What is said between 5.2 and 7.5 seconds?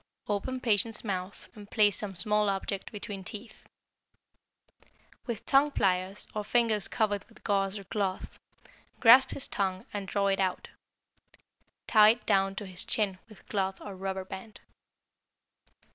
With tongue pliers or fingers covered with